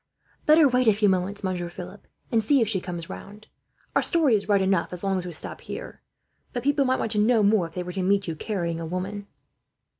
[0.47, 3.45] "Better wait a few minutes, Monsieur Philip, and see if she comes round.
[3.95, 6.01] Our story is right enough, as long as we stop here;
[6.53, 8.85] but people might want to know more, if they were to meet you carrying a
[8.87, 9.27] woman."